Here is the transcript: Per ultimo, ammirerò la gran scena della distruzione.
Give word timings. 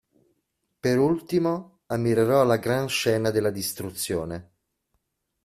Per 0.79 0.97
ultimo, 0.97 1.81
ammirerò 1.85 2.43
la 2.43 2.57
gran 2.57 2.87
scena 2.89 3.29
della 3.29 3.51
distruzione. 3.51 4.51